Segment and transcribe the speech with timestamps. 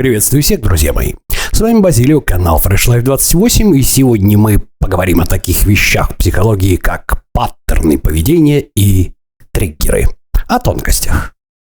[0.00, 1.12] Приветствую всех, друзья мои.
[1.52, 6.76] С вами Базилио, канал Fresh Life 28, и сегодня мы поговорим о таких вещах психологии,
[6.76, 9.12] как паттерны поведения и
[9.52, 10.06] триггеры.
[10.48, 11.34] О тонкостях.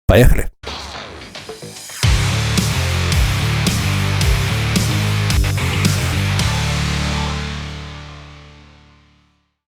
[0.06, 0.52] Поехали.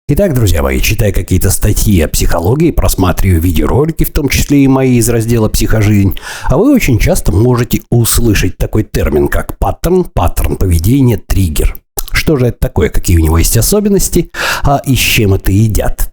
[0.07, 4.99] Итак, друзья мои, читая какие-то статьи о психологии, просматриваю видеоролики, в том числе и мои
[4.99, 11.17] из раздела «Психожизнь», а вы очень часто можете услышать такой термин, как паттерн, паттерн поведения,
[11.17, 11.79] триггер.
[12.13, 14.31] Что же это такое, какие у него есть особенности,
[14.63, 16.13] а и с чем это едят?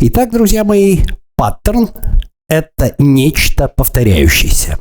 [0.00, 1.02] Итак, друзья мои,
[1.36, 1.90] паттерн–
[2.48, 4.80] это нечто повторяющееся.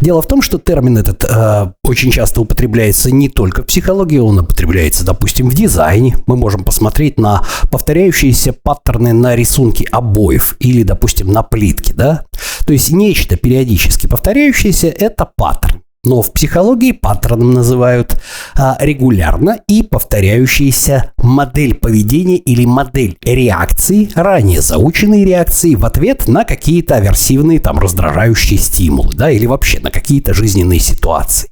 [0.00, 4.38] Дело в том, что термин этот э, очень часто употребляется не только в психологии, он
[4.38, 6.16] употребляется, допустим, в дизайне.
[6.26, 12.24] Мы можем посмотреть на повторяющиеся паттерны на рисунке обоев или, допустим, на плитке, да?
[12.66, 15.83] То есть нечто периодически повторяющееся– это паттерн.
[16.04, 18.20] Но в психологии паттерном называют
[18.56, 26.44] а, регулярно и повторяющаяся модель поведения или модель реакции, ранее заученные реакции в ответ на
[26.44, 31.48] какие-то аверсивные, там, раздражающие стимулы, да, или вообще на какие-то жизненные ситуации.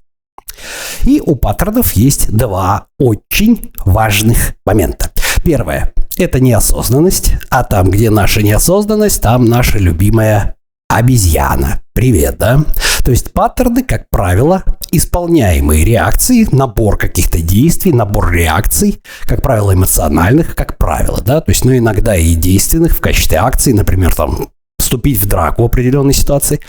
[1.05, 5.11] И у паттернов есть два очень важных момента.
[5.45, 10.57] Первое– это неосознанность, а там, где наша неосознанность, там наша любимая
[10.97, 11.81] обезьяна.
[11.95, 12.65] Привет, да?
[13.05, 20.55] То есть паттерны, как правило, исполняемые реакции, набор каких-то действий, набор реакций, как правило, эмоциональных,
[20.55, 24.49] как правило, да, то есть, ну, иногда и действенных в качестве акций, например, там,
[24.79, 26.61] вступить в драку в определенной ситуации,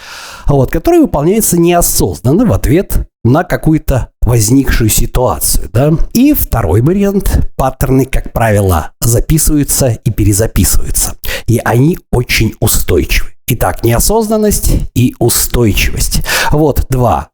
[0.47, 5.69] вот, который выполняется неосознанно в ответ на какую-то возникшую ситуацию.
[5.71, 5.91] Да?
[6.13, 7.51] И второй вариант.
[7.55, 11.16] Паттерны, как правило, записываются и перезаписываются.
[11.47, 13.33] И они очень устойчивы.
[13.56, 16.23] Итак, неосознанность и устойчивость.
[16.52, 17.30] Вот два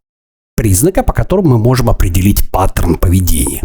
[0.57, 3.63] признака, по которым мы можем определить паттерн поведения.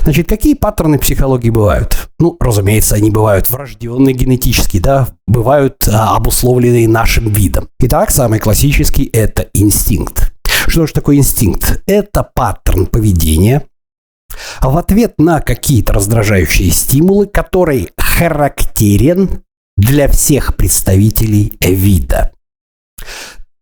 [0.00, 2.08] Значит, какие паттерны психологии бывают?
[2.18, 7.68] Ну, разумеется, они бывают врожденные генетически, да, бывают а, обусловленные нашим видом.
[7.78, 10.32] Итак, самый классический– это инстинкт.
[10.66, 11.84] Что же такое инстинкт?
[11.86, 13.62] Это паттерн поведения,
[14.60, 19.44] в ответ на какие-то раздражающие стимулы, который характерен
[19.82, 22.30] для всех представителей вида.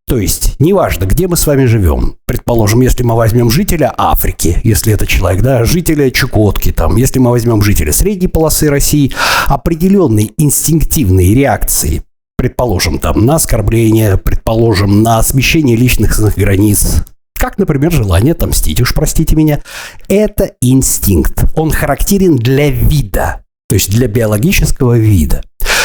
[0.06, 2.16] То есть, неважно, где мы с вами живем.
[2.26, 7.30] Предположим, если мы возьмем жителя Африки, если это человек, да, жителя Чукотки, там, если мы
[7.30, 9.14] возьмем жителя средней полосы России,
[9.46, 12.02] определенные инстинктивные реакции,
[12.36, 17.04] предположим, там, на оскорбление, предположим, на смещение личных границ,
[17.38, 19.60] как, например, желание отомстить, уж простите меня,
[20.08, 21.44] это инстинкт.
[21.54, 25.42] Он характерен для вида, то есть для биологического вида.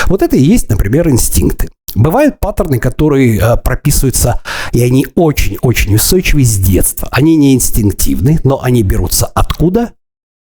[0.08, 1.70] Вот это и есть, например, инстинкты.
[1.96, 4.42] Бывают паттерны, которые э, прописываются,
[4.74, 7.08] и они очень-очень устойчивы с детства.
[7.12, 9.94] Они не инстинктивны, но они берутся откуда?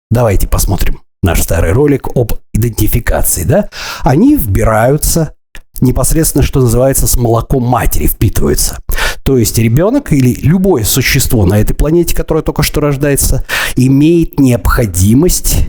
[0.10, 3.70] Давайте посмотрим наш старый ролик об идентификации, да?
[4.02, 5.36] Они вбираются
[5.82, 8.78] непосредственно, что называется, с молоком матери впитываются.
[9.24, 15.66] То есть ребенок или любое существо на этой планете, которое только что рождается, имеет необходимость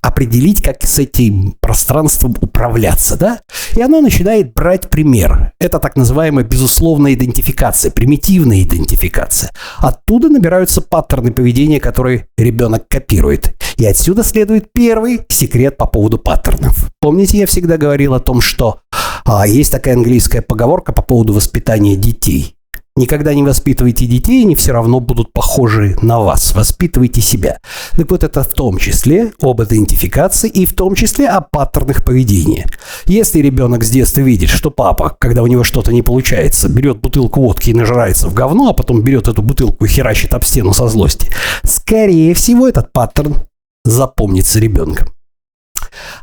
[0.00, 3.40] определить, как с этим пространством управляться, да?
[3.76, 5.52] И оно начинает брать пример.
[5.58, 9.50] Это так называемая безусловная идентификация, примитивная идентификация.
[9.78, 13.54] Оттуда набираются паттерны поведения, которые ребенок копирует.
[13.76, 16.90] И отсюда следует первый секрет по поводу паттернов.
[17.00, 18.80] Помните, я всегда говорил о том, что
[19.24, 22.57] а, есть такая английская поговорка по поводу воспитания детей.
[22.98, 26.52] Никогда не воспитывайте детей, они все равно будут похожи на вас.
[26.52, 27.60] Воспитывайте себя.
[27.92, 32.66] Так вот, это в том числе об идентификации и в том числе о паттернах поведения.
[33.06, 37.40] Если ребенок с детства видит, что папа, когда у него что-то не получается, берет бутылку
[37.40, 40.88] водки и нажирается в говно, а потом берет эту бутылку и херачит об стену со
[40.88, 41.30] злости,
[41.62, 43.36] скорее всего, этот паттерн
[43.84, 45.06] запомнится ребенком.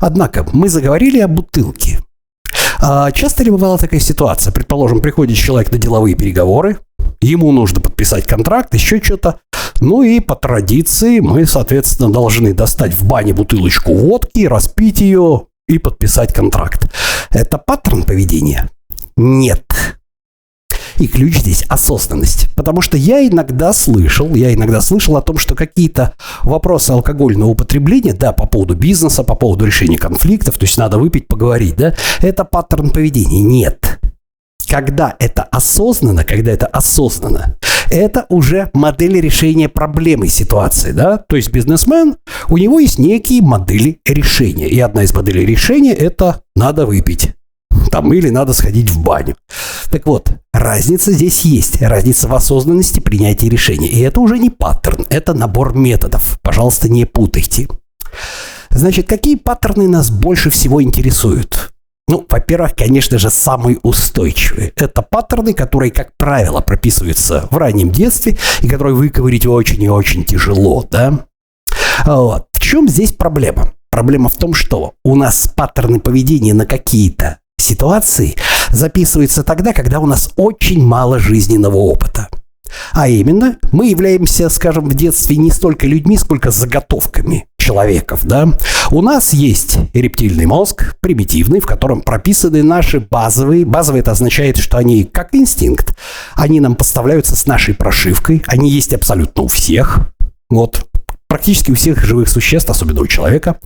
[0.02, 2.00] Однако мы заговорили о бутылке.
[2.80, 4.52] А часто ли бывала такая ситуация?
[4.52, 6.80] Предположим, приходит человек на деловые переговоры,
[7.22, 9.40] ему нужно подписать контракт, еще что-то.
[9.80, 15.80] Ну и по традиции мы, соответственно, должны достать в бане бутылочку водки, распить ее и
[15.80, 16.90] подписать контракт.
[17.30, 18.70] Это паттерн поведения?
[19.18, 19.66] Нет.
[20.98, 22.48] И ключ здесь осознанность.
[22.56, 26.14] Потому что я иногда слышал, я иногда слышал о том, что какие-то
[26.44, 31.28] вопросы алкогольного употребления, да, по поводу бизнеса, по поводу решения конфликтов, то есть надо выпить,
[31.28, 33.42] поговорить, да, это паттерн поведения.
[33.42, 34.00] Нет.
[34.68, 37.58] Когда это осознанно, когда это осознанно,
[37.90, 41.18] это уже модель решения проблемы ситуации, да?
[41.18, 42.16] То есть бизнесмен,
[42.50, 44.68] у него есть некие модели решения.
[44.68, 47.36] И одна из моделей решения– это надо выпить
[47.96, 49.38] там, или надо сходить в баню.
[49.90, 51.82] Так вот, разница здесь есть.
[51.82, 53.88] Разница в осознанности принятия решений.
[53.88, 56.38] И это уже не паттерн, это набор методов.
[56.42, 57.70] Пожалуйста, не путайте.
[58.70, 61.72] Значит, какие паттерны нас больше всего интересуют?
[62.10, 64.74] Ну, во-первых, конечно же, самые устойчивые.
[64.76, 70.26] Это паттерны, которые, как правило, прописываются в раннем детстве и которые выковырить очень и очень
[70.26, 71.28] тяжело, да?
[72.06, 72.48] Вот.
[72.52, 73.72] В чем здесь проблема?
[73.90, 78.36] Проблема в том, что у нас паттерны поведения на какие-то ситуации
[78.72, 82.30] записываются тогда, когда у нас очень мало жизненного опыта.
[82.94, 88.48] А именно, мы являемся, скажем, в детстве не столько людьми, сколько заготовками человеков, да.
[88.92, 93.66] У нас есть рептильный мозг, примитивный, в котором прописаны наши базовые.
[93.66, 95.98] Базовые это означает, что они как инстинкт.
[96.36, 98.44] Они нам поставляются с нашей прошивкой.
[98.48, 100.12] Они есть абсолютно у всех.
[100.50, 100.86] Вот,
[101.28, 103.58] практически у всех живых существ, особенно у человека.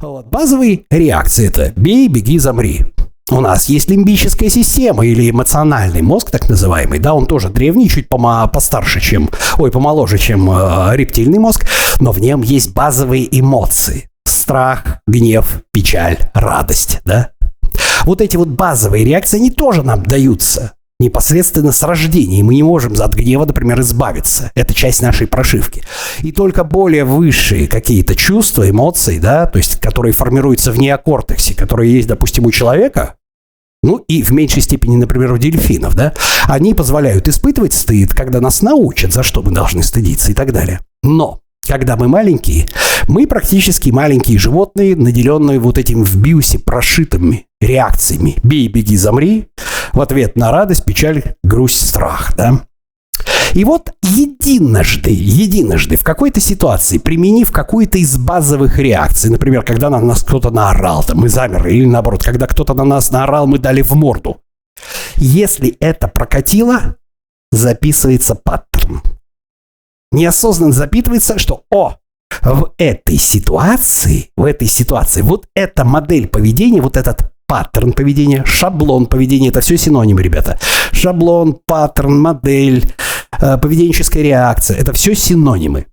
[0.00, 0.26] Вот.
[0.28, 2.86] Базовые реакции это бей, беги, замри.
[3.30, 8.08] У нас есть лимбическая система или эмоциональный мозг, так называемый, да, он тоже древний, чуть
[8.08, 9.28] пома постарше, чем,
[9.58, 11.66] ой, помоложе, чем э, рептильный мозг,
[12.00, 14.08] но в нем есть базовые эмоции.
[14.24, 17.30] Страх, гнев, печаль, радость, да.
[18.04, 22.40] Вот эти вот базовые реакции, они тоже нам даются непосредственно с рождения.
[22.40, 24.50] И мы не можем от гнева, например, избавиться.
[24.54, 25.82] Это часть нашей прошивки.
[26.20, 31.92] И только более высшие какие-то чувства, эмоции, да, то есть которые формируются в неокортексе, которые
[31.92, 33.14] есть, допустим, у человека,
[33.82, 36.12] ну и в меньшей степени, например, у дельфинов, да,
[36.46, 40.80] они позволяют испытывать стыд, когда нас научат, за что мы должны стыдиться и так далее.
[41.02, 42.66] Но когда мы маленькие,
[43.06, 48.36] мы практически маленькие животные, наделенные вот этим в биосе прошитыми реакциями.
[48.42, 49.48] Бей, беги, замри.
[49.92, 52.34] В ответ на радость, печаль, грусть, страх.
[52.36, 52.62] Да?
[53.54, 60.00] И вот единожды, единожды в какой-то ситуации, применив какую-то из базовых реакций, например, когда на
[60.00, 63.82] нас кто-то наорал, там мы замерли, или наоборот, когда кто-то на нас наорал, мы дали
[63.82, 64.40] в морду.
[65.16, 66.96] Если это прокатило,
[67.50, 69.02] записывается паттерн.
[70.12, 71.96] Неосознанно запитывается, что «О,
[72.42, 79.06] в этой ситуации, в этой ситуации, вот эта модель поведения, вот этот паттерн поведения, шаблон
[79.06, 80.58] поведения, это все синонимы, ребята.
[80.92, 82.92] Шаблон, паттерн, модель,
[83.38, 85.86] поведенческая реакция, это все синонимы.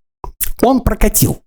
[0.61, 1.41] Он прокатил.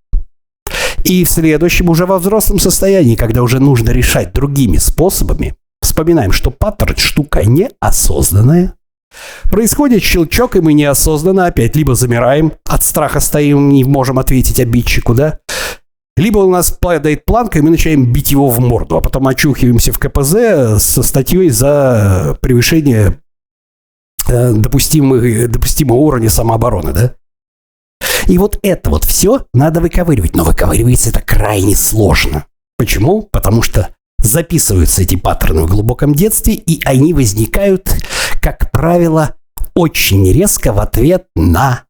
[1.03, 6.51] И в следующем, уже во взрослом состоянии, когда уже нужно решать другими способами, вспоминаем, что
[6.51, 8.73] паттерн штука неосознанная,
[9.49, 15.15] Происходит щелчок, и мы неосознанно опять либо замираем, от страха стоим, не можем ответить обидчику,
[15.15, 15.39] да?
[16.15, 19.93] Либо у нас падает планка, и мы начинаем бить его в морду, а потом очухиваемся
[19.93, 23.19] в КПЗ со статьей за превышение
[24.29, 27.13] э, допустимого, допустимого уровня самообороны, да?
[28.27, 30.35] И вот это вот все надо выковыривать.
[30.35, 32.45] Но выковыривается это крайне сложно.
[32.77, 33.23] Почему?
[33.23, 33.89] Потому что
[34.19, 37.89] записываются эти паттерны в глубоком детстве, и они возникают,
[38.41, 39.35] как правило,
[39.75, 41.83] очень резко в ответ на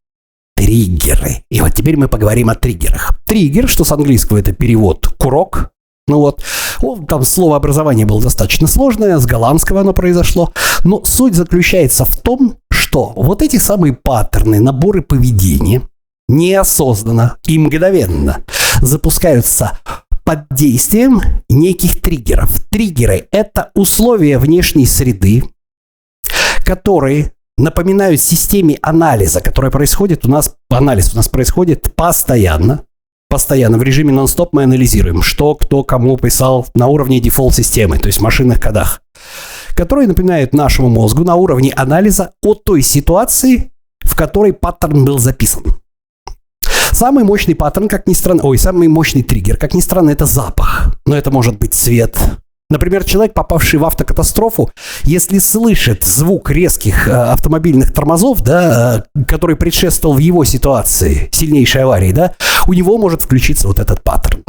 [0.55, 1.43] триггеры.
[1.49, 3.19] И вот теперь мы поговорим о триггерах.
[3.25, 5.71] Триггер, что с английского это перевод «курок»,
[6.09, 6.43] ну вот,
[7.07, 10.51] там слово образование было достаточно сложное, с голландского оно произошло.
[10.83, 15.83] Но суть заключается в том, что вот эти самые паттерны, наборы поведения
[16.27, 18.43] неосознанно и мгновенно
[18.81, 19.77] запускаются
[20.23, 22.59] под действием неких триггеров.
[22.69, 25.43] Триггеры– это условия внешней среды,
[26.65, 32.83] которые напоминают системе анализа, которая происходит у нас, анализ у нас происходит постоянно,
[33.29, 38.19] постоянно в режиме нон-стоп мы анализируем, что кто кому писал на уровне дефолт-системы, то есть
[38.19, 39.01] в машинных кодах,
[39.75, 43.71] которые напоминают нашему мозгу на уровне анализа о той ситуации,
[44.01, 45.63] в которой паттерн был записан.
[46.91, 50.95] Самый мощный паттерн, как ни странно, ой, самый мощный триггер, как ни странно, это запах.
[51.05, 52.17] Но это может быть цвет,
[52.71, 54.69] Например, человек, попавший в автокатастрофу,
[55.03, 61.81] если слышит звук резких э, автомобильных тормозов, да, э, который предшествовал в его ситуации сильнейшей
[61.81, 62.33] аварии, да,
[62.67, 64.43] у него может включиться вот этот паттерн.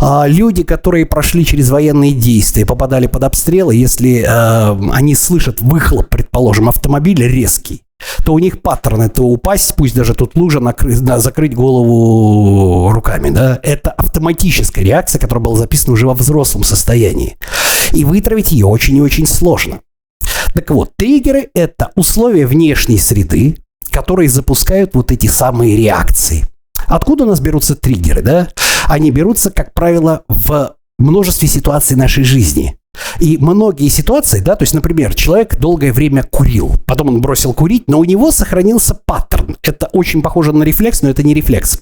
[0.00, 6.08] А люди, которые прошли через военные действия, попадали под обстрелы, если э, они слышат выхлоп,
[6.08, 7.82] предположим, автомобиля резкий,
[8.24, 13.30] то у них паттерн это упасть, пусть даже тут лужа, накрыть, да, закрыть голову руками.
[13.30, 13.58] Да?
[13.62, 17.36] Это автоматическая реакция, которая была записана уже во взрослом состоянии.
[17.92, 19.80] И вытравить ее очень и очень сложно.
[20.54, 23.58] Так вот, триггеры– это условия внешней среды,
[23.90, 26.46] которые запускают вот эти самые реакции.
[26.86, 28.22] Откуда у нас берутся триггеры?
[28.22, 28.48] Да?
[28.86, 32.78] Они берутся, как правило, в множестве ситуаций нашей жизни.
[33.20, 37.84] И многие ситуации, да, то есть, например, человек долгое время курил, потом он бросил курить,
[37.86, 39.56] но у него сохранился паттерн.
[39.62, 41.80] Это очень похоже на рефлекс, но это не рефлекс.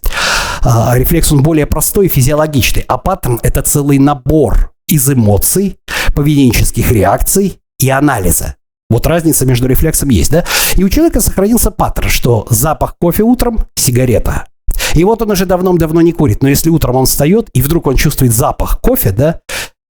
[0.62, 5.78] А, рефлекс, он более простой и физиологичный, а паттерн– это целый набор из эмоций,
[6.14, 8.56] поведенческих реакций и анализа.
[8.90, 10.44] Вот разница между рефлексом есть, да?
[10.76, 14.46] И у человека сохранился паттерн, что запах кофе утром– сигарета.
[14.94, 17.96] И вот он уже давно-давно не курит, но если утром он встает, и вдруг он
[17.96, 19.40] чувствует запах кофе, да,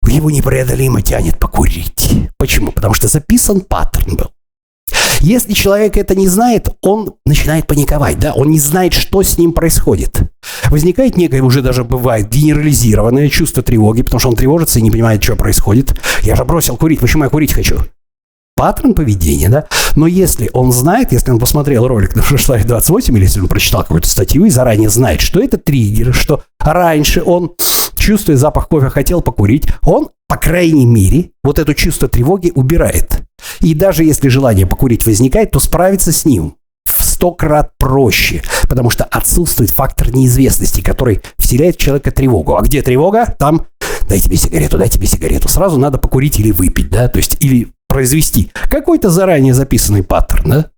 [0.08, 2.28] его непреодолимо тянет покурить.
[2.38, 2.72] Почему?
[2.72, 4.30] Потому что записан паттерн был.
[5.20, 9.52] Если человек это не знает, он начинает паниковать, да, он не знает, что с ним
[9.52, 10.18] происходит.
[10.70, 15.22] Возникает некое, уже даже бывает, генерализированное чувство тревоги, потому что он тревожится и не понимает,
[15.22, 15.94] что происходит.
[16.22, 17.76] Я же бросил курить, почему я курить хочу?
[18.60, 19.64] паттерн поведения, да,
[19.96, 23.80] но если он знает, если он посмотрел ролик на Шашлайф 28, или если он прочитал
[23.80, 27.52] какую-то статью и заранее знает, что это триггер, что раньше он,
[28.10, 33.22] чувствуя запах кофе, хотел покурить, он, по крайней мере, вот это чувство тревоги убирает.
[33.60, 38.90] И даже если желание покурить возникает, то справиться с ним в сто крат проще, потому
[38.90, 42.56] что отсутствует фактор неизвестности, который вселяет в человека тревогу.
[42.56, 43.32] А где тревога?
[43.38, 43.68] Там
[44.08, 45.48] дайте мне сигарету, дайте мне сигарету.
[45.48, 50.70] Сразу надо покурить или выпить, да, то есть или произвести какой-то заранее записанный паттерн, да?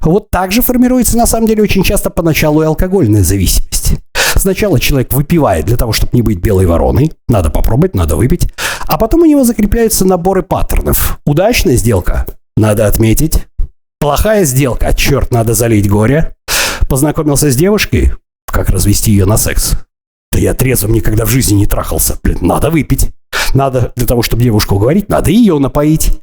[0.00, 3.92] Вот так же формируется на самом деле очень часто поначалу и алкогольная зависимость.
[4.36, 7.12] Сначала человек выпивает для того, чтобы не быть белой вороной.
[7.28, 8.48] Надо попробовать, надо выпить.
[8.86, 11.18] А потом у него закрепляются наборы паттернов.
[11.24, 12.26] Удачная сделка?
[12.56, 13.46] Надо отметить.
[13.98, 14.92] Плохая сделка?
[14.94, 16.34] Черт, надо залить горе.
[16.88, 18.12] Познакомился с девушкой?
[18.46, 19.74] Как развести ее на секс?
[20.32, 22.18] Да я трезвым никогда в жизни не трахался.
[22.22, 23.10] Блин, надо выпить.
[23.54, 26.20] Надо для того, чтобы девушку уговорить, надо ее напоить.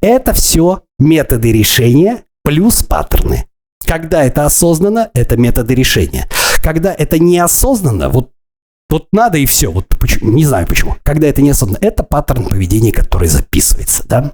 [0.00, 3.46] Это все методы решения плюс паттерны.
[3.84, 6.28] Когда это осознанно, это методы решения.
[6.62, 8.30] Когда это неосознанно, вот,
[8.90, 9.70] вот надо и все.
[9.70, 10.96] Вот почему, не знаю почему.
[11.02, 14.02] Когда это неосознанно, это паттерн поведения, который записывается.
[14.06, 14.32] Да?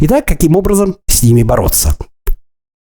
[0.00, 1.96] Итак, каким образом с ними бороться?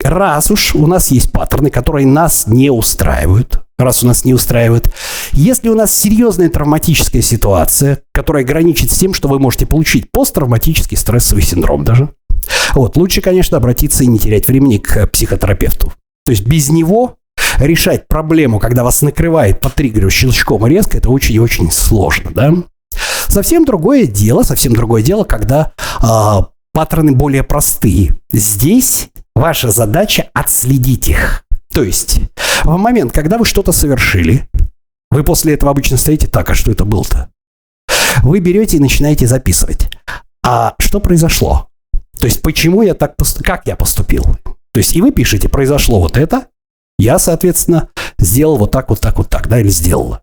[0.03, 4.93] Раз уж у нас есть паттерны, которые нас не устраивают, раз у нас не устраивает.
[5.31, 10.97] Если у нас серьезная травматическая ситуация, которая граничит с тем, что вы можете получить посттравматический
[10.97, 12.09] стрессовый синдром даже,
[12.75, 15.93] вот, лучше, конечно, обратиться и не терять времени к психотерапевту.
[16.25, 17.17] То есть без него
[17.59, 22.53] решать проблему, когда вас накрывает по триггеру щелчком резко, это очень и очень сложно, да?
[23.27, 26.43] Совсем другое дело, совсем другое дело, когда э,
[26.74, 28.15] паттерны более простые.
[28.31, 31.43] Здесь ваша задача отследить их.
[31.74, 32.21] То есть,
[32.63, 34.47] в момент, когда вы что-то совершили,
[35.12, 37.29] вы после этого обычно стоите, так, а что это было-то?
[38.24, 39.89] Вы берете и начинаете записывать.
[40.43, 41.69] А что произошло?
[42.19, 43.45] То есть, почему я так поступил?
[43.45, 44.24] Как я поступил?
[44.24, 46.47] То есть, и вы пишете, произошло вот это,
[46.97, 50.21] я, соответственно, сделал вот так, вот так, вот так, да, или сделала.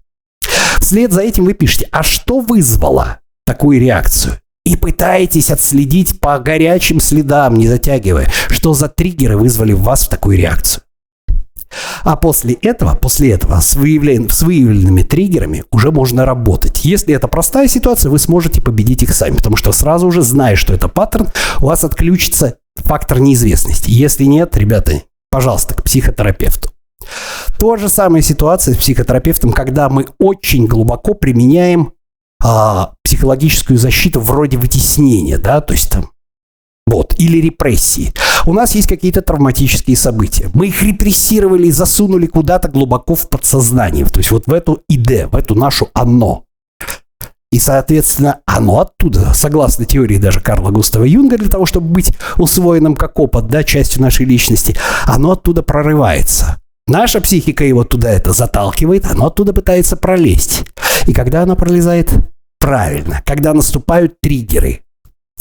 [0.81, 4.39] Вслед за этим вы пишете, а что вызвало такую реакцию?
[4.65, 10.09] И пытаетесь отследить по горячим следам, не затягивая, что за триггеры вызвали в вас в
[10.09, 10.83] такую реакцию.
[12.05, 16.85] А после этого, после этого с, выявлен, с выявленными триггерами уже можно работать.
[16.85, 20.75] Если это простая ситуация, вы сможете победить их сами, потому что сразу уже, зная, что
[20.75, 21.29] это паттерн,
[21.61, 23.91] у вас отключится фактор неизвестности.
[23.91, 25.03] Если нет, ребята,
[25.33, 26.71] пожалуйста, к психотерапевту.
[27.59, 31.95] То же самая ситуация с психотерапевтом, когда мы очень глубоко применяем
[32.41, 36.11] а, психологическую защиту вроде вытеснения, да, то есть там
[36.87, 38.13] вот, или репрессии.
[38.45, 40.51] У нас есть какие-то травматические события.
[40.53, 44.05] Мы их репрессировали и засунули куда-то глубоко в подсознание.
[44.05, 46.45] То есть вот в эту ИД, в эту нашу «оно».
[47.53, 52.97] И, соответственно, оно оттуда, согласно теории даже Карла Густава Юнга, для того, чтобы быть усвоенным
[52.97, 56.57] как опыт, да, частью нашей личности, оно оттуда прорывается.
[56.87, 60.65] Наша психика его туда это заталкивает, оно оттуда пытается пролезть.
[61.07, 62.11] И когда оно пролезает?
[62.59, 64.81] Правильно, когда наступают триггеры,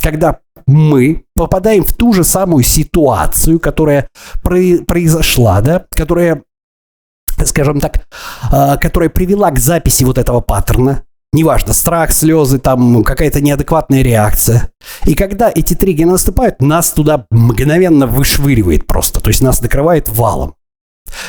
[0.02, 4.08] когда мы попадаем в ту же самую ситуацию, которая
[4.42, 6.42] произошла, да, которая,
[7.42, 8.06] скажем так,
[8.50, 14.70] а, которая привела к записи вот этого паттерна, неважно, страх, слезы, там какая-то неадекватная реакция.
[15.04, 20.54] И когда эти триггеры наступают, нас туда мгновенно вышвыривает просто, то есть нас накрывает валом.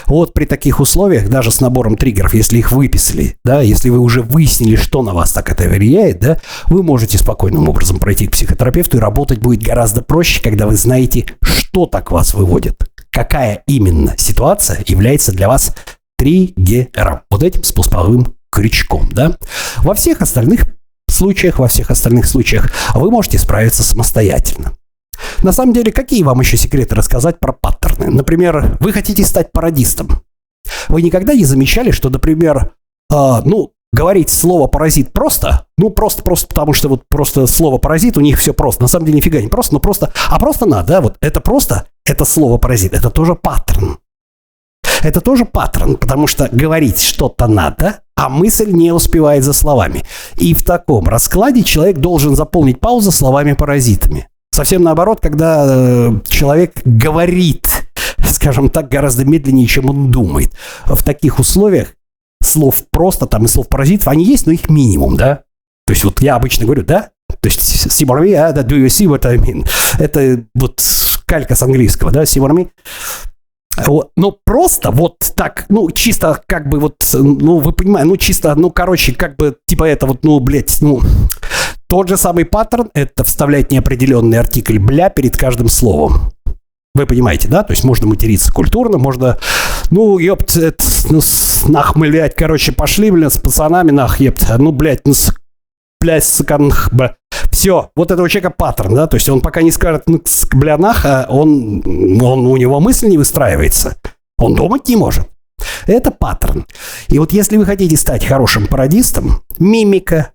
[0.05, 4.21] Вот при таких условиях, даже с набором триггеров, если их выписали, да, если вы уже
[4.21, 8.97] выяснили, что на вас так это влияет, да, вы можете спокойным образом пройти к психотерапевту
[8.97, 12.77] и работать будет гораздо проще, когда вы знаете, что так вас выводит.
[13.11, 15.75] Какая именно ситуация является для вас
[16.17, 17.21] триггером.
[17.29, 19.37] Вот этим спусковым крючком, да.
[19.77, 20.65] Во всех остальных
[21.09, 24.73] случаях, во всех остальных случаях вы можете справиться самостоятельно.
[25.41, 28.09] На самом деле, какие вам еще секреты рассказать про паттерны?
[28.09, 30.21] Например, вы хотите стать пародистом.
[30.87, 32.71] Вы никогда не замечали, что, например,
[33.11, 38.21] э, ну, говорить слово паразит просто, ну, просто-просто потому, что вот просто слово паразит, у
[38.21, 38.81] них все просто.
[38.81, 41.85] На самом деле нифига не просто, но просто, а просто надо, да, вот это просто,
[42.05, 43.99] это слово паразит, это тоже паттерн.
[45.01, 50.03] Это тоже паттерн, потому что говорить что-то надо, а мысль не успевает за словами.
[50.35, 54.27] И в таком раскладе человек должен заполнить паузу словами-паразитами.
[54.51, 57.67] Совсем наоборот, когда э, человек говорит,
[58.23, 60.53] скажем так, гораздо медленнее, чем он думает.
[60.85, 61.95] В таких условиях
[62.43, 65.43] слов просто, там и слов паразитов, они есть, но их минимум, да?
[65.87, 67.09] То есть вот я обычно говорю, да?
[67.41, 69.67] То есть see what I do you see what I mean?
[69.97, 70.81] Это вот
[71.25, 72.69] калька с английского, да, see what I?
[74.15, 78.69] Ну, просто вот так, ну, чисто как бы вот, ну, вы понимаете, ну, чисто, ну,
[78.69, 81.01] короче, как бы, типа это вот, ну, блядь, ну,
[81.87, 86.31] тот же самый паттерн– это вставлять неопределенный артикль «бля» перед каждым словом.
[86.95, 87.63] Вы понимаете, да?
[87.63, 89.39] То есть можно материться культурно, можно,
[89.89, 91.21] ну, ёпт, это, ну,
[91.67, 95.13] нах, блядь, короче, пошли, блядь, с пацанами, нах, ёпт, ну, блядь, ну,
[95.99, 97.15] блядь, саканх, бля.
[97.53, 100.19] Все, вот этого человека паттерн, да, то есть он пока не скажет, ну,
[100.53, 101.83] бля, нах, а он,
[102.19, 103.95] он, у него мысль не выстраивается,
[104.39, 105.29] он думать не может.
[105.85, 106.65] Это паттерн.
[107.09, 110.31] И вот если вы хотите стать хорошим пародистом, мимика,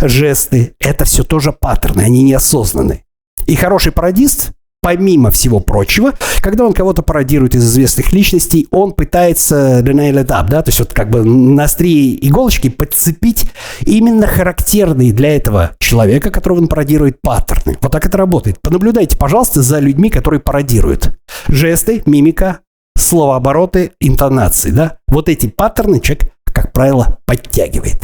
[0.00, 3.04] жесты– это все тоже паттерны, они неосознанные.
[3.44, 4.52] И хороший пародист,
[4.88, 10.62] помимо всего прочего, когда он кого-то пародирует из известных личностей, он пытается nail it да,
[10.62, 13.44] то есть вот как бы на острие иголочки подцепить
[13.82, 17.76] именно характерные для этого человека, которого он пародирует, паттерны.
[17.82, 18.62] Вот так это работает.
[18.62, 21.18] Понаблюдайте, пожалуйста, за людьми, которые пародируют.
[21.48, 22.60] Жесты, мимика,
[22.96, 24.96] словообороты, интонации, да.
[25.06, 28.00] Вот эти паттерны человек, как правило, подтягивает.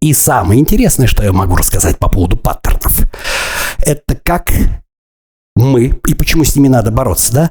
[0.00, 2.98] И самое интересное, что я могу рассказать по поводу паттернов,
[3.84, 4.50] это как
[5.56, 7.50] мы, и почему с ними надо бороться, да,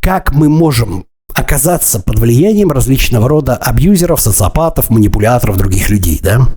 [0.00, 6.48] как мы можем оказаться под влиянием различного рода абьюзеров, социопатов, манипуляторов, других людей, да.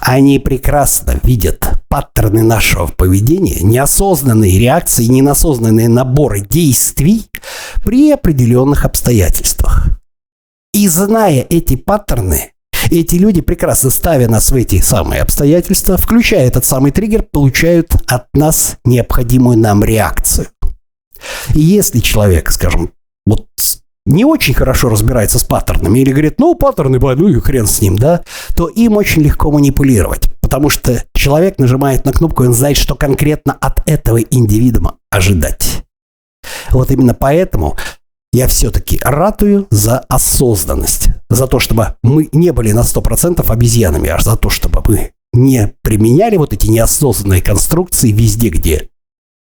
[0.00, 7.26] Они прекрасно видят паттерны нашего поведения, неосознанные реакции, неосознанные наборы действий
[7.84, 9.98] при определенных обстоятельствах.
[10.74, 12.53] И зная эти паттерны,
[12.90, 18.26] эти люди, прекрасно ставя нас в эти самые обстоятельства, включая этот самый триггер, получают от
[18.34, 20.48] нас необходимую нам реакцию.
[21.54, 22.92] И если человек, скажем,
[23.26, 23.46] вот
[24.06, 27.96] не очень хорошо разбирается с паттернами или говорит, ну, паттерны, ну и хрен с ним,
[27.96, 28.22] да,
[28.54, 30.28] то им очень легко манипулировать.
[30.42, 35.84] Потому что человек нажимает на кнопку, и он знает, что конкретно от этого индивидуума ожидать.
[36.70, 37.76] Вот именно поэтому
[38.32, 41.08] я все-таки ратую за осознанность.
[41.34, 45.74] За то, чтобы мы не были на 100% обезьянами, а за то, чтобы мы не
[45.82, 48.88] применяли вот эти неосознанные конструкции везде, где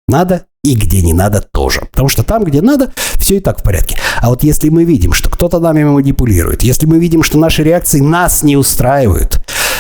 [0.10, 1.88] надо и где не надо тоже.
[1.89, 3.97] Потому что там, где надо, все и так в порядке.
[4.21, 8.02] А вот если мы видим, что кто-то нами манипулирует, если мы видим, что наши реакции
[8.02, 9.39] нас не устраивают,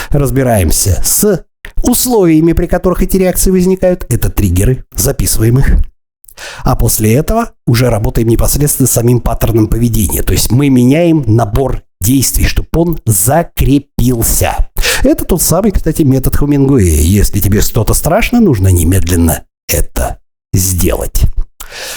[0.09, 1.43] разбираемся с
[1.83, 5.73] условиями, при которых эти реакции возникают, это триггеры, записываем их,
[6.63, 10.23] а после этого уже работаем непосредственно с самим паттерном поведения.
[10.23, 14.69] То есть мы меняем набор действий, чтобы он закрепился.
[15.03, 17.01] Это тот самый, кстати, метод Хумингуэя.
[17.01, 20.19] Если тебе что-то страшно, нужно немедленно это
[20.53, 21.23] сделать.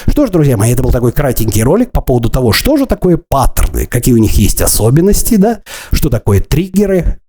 [0.08, 3.16] Что ж, друзья мои, это был такой кратенький ролик по поводу того, что же такое
[3.16, 5.60] паттерны, какие у них есть особенности, да,
[5.92, 7.20] что такое триггеры.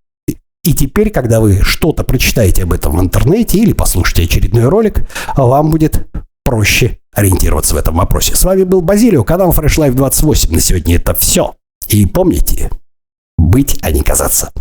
[0.63, 5.71] И теперь, когда вы что-то прочитаете об этом в интернете или послушаете очередной ролик, вам
[5.71, 6.07] будет
[6.43, 8.35] проще ориентироваться в этом вопросе.
[8.35, 10.53] С вами был Базилио, канал Fresh Life 28.
[10.53, 11.55] На сегодня это все.
[11.89, 12.69] И помните,
[13.37, 14.51] быть, а не казаться.